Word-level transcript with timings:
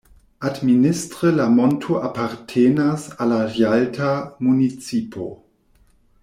Administre 0.51 1.27
la 1.39 1.45
monto 1.57 1.99
apartenas 2.07 3.05
al 3.27 3.33
la 3.35 3.39
Jalta 3.59 4.11
municipo. 4.49 5.29